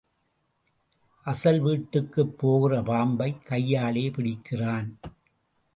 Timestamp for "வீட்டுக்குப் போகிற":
1.59-2.81